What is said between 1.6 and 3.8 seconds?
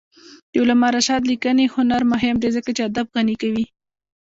هنر مهم دی ځکه چې ادب غني کوي.